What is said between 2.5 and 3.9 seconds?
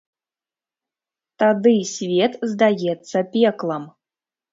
здаецца пеклам.